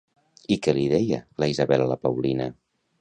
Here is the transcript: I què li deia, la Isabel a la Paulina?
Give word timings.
I 0.53 0.55
què 0.67 0.73
li 0.77 0.85
deia, 0.93 1.19
la 1.43 1.51
Isabel 1.53 1.85
a 1.85 1.91
la 1.93 1.99
Paulina? 2.07 2.49